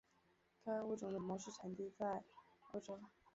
[0.65, 2.23] 该物种的模式产地在
[2.71, 2.99] 欧洲。